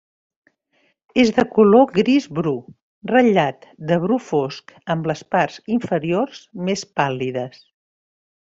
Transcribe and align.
És 1.23 1.31
de 1.39 1.43
color 1.57 1.83
gris 1.97 2.25
bru, 2.39 2.53
ratllat 3.13 3.69
de 3.91 4.01
bru 4.07 4.19
fosc 4.33 4.75
amb 4.95 5.11
les 5.13 5.25
parts 5.37 5.63
inferiors 5.77 6.45
més 6.71 6.89
pàl·lides. 7.03 7.63